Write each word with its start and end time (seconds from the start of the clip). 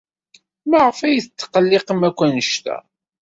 Maɣef 0.69 0.99
ay 1.07 1.17
tetqelliqem 1.23 2.01
akk 2.09 2.19
anect-a? 2.25 2.77